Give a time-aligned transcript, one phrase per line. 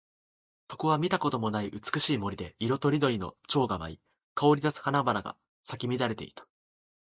[0.71, 3.99] そこは見たこともない美しい森で、色とりどりの蝶が舞い、
[4.33, 6.47] 香り立つ花々が咲き乱れていた。